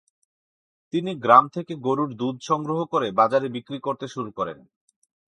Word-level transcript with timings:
তিনি 0.93 1.11
গ্রাম 1.23 1.45
থেকে 1.49 1.73
গরুর 1.85 2.09
দুধ 2.13 2.37
সংগ্রহ 2.41 2.79
করে 2.85 3.07
বাজারে 3.11 3.47
বিক্রি 3.49 3.77
করতে 3.81 4.05
শুরু 4.07 4.29
করেন। 4.31 4.57